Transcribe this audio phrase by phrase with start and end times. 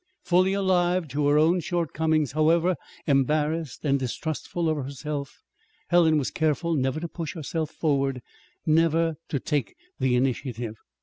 [0.23, 5.43] Fully alive to her own shortcomings, however, embarrassed, and distrustful of herself,
[5.89, 8.23] Helen was careful never to push herself forward,
[8.65, 10.75] never to take the initiative.